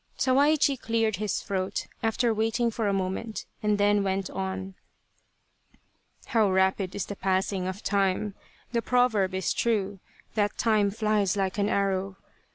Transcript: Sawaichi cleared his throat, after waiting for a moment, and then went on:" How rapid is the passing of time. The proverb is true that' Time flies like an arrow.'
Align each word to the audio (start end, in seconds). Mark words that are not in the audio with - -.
Sawaichi 0.17 0.75
cleared 0.81 1.17
his 1.17 1.43
throat, 1.43 1.85
after 2.01 2.33
waiting 2.33 2.71
for 2.71 2.87
a 2.87 2.91
moment, 2.91 3.45
and 3.61 3.77
then 3.77 4.01
went 4.01 4.31
on:" 4.31 4.73
How 6.33 6.49
rapid 6.51 6.95
is 6.95 7.05
the 7.05 7.15
passing 7.15 7.67
of 7.67 7.83
time. 7.83 8.33
The 8.71 8.81
proverb 8.81 9.35
is 9.35 9.53
true 9.53 9.99
that' 10.33 10.57
Time 10.57 10.89
flies 10.89 11.37
like 11.37 11.59
an 11.59 11.69
arrow.' 11.69 12.17